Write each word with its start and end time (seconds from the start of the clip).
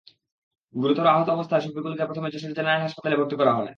গুরুতর 0.75 1.07
আহত 1.07 1.27
অবস্থায় 1.29 1.63
শফিকুলকে 1.63 2.03
প্রথমে 2.05 2.31
যশোর 2.33 2.55
জেনারেল 2.57 2.83
হাসপাতালে 2.85 3.15
ভর্তি 3.19 3.35
করা 3.37 3.53
হয়। 3.53 3.69